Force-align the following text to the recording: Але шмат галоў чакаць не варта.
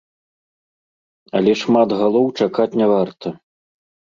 Але 1.39 1.53
шмат 1.65 1.89
галоў 2.01 2.25
чакаць 2.41 2.69
не 2.83 2.87
варта. 2.93 3.27